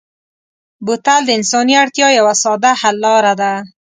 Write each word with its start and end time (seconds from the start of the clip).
بوتل 0.85 1.21
د 1.25 1.29
انساني 1.37 1.75
اړتیا 1.83 2.07
یوه 2.19 2.33
ساده 2.43 2.71
حل 2.81 2.95
لاره 3.05 3.33
ده. 3.41 3.51